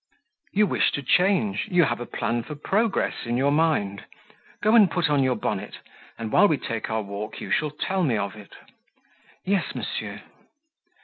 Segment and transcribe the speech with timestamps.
[0.53, 4.05] "You wish to change you have a plan for progress in your mind;
[4.63, 5.77] go and put on your bonnet;
[6.17, 8.55] and, while we take our walk, you shall tell me of it."
[9.45, 10.23] "Yes, monsieur."